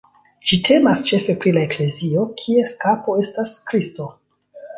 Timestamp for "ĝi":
0.51-0.57